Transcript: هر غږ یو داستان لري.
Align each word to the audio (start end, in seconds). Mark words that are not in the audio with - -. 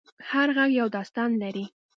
هر 0.31 0.47
غږ 0.57 0.69
یو 0.79 0.87
داستان 0.97 1.29
لري. 1.41 1.65